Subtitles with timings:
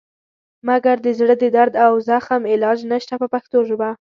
[0.67, 3.89] مګر د زړه د درد او زخم علاج نشته په پښتو ژبه.